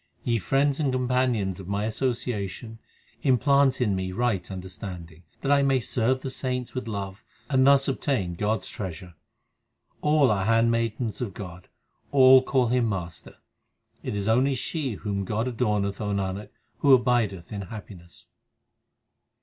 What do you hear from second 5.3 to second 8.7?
That I may serve the saints with love, and thus obtain God s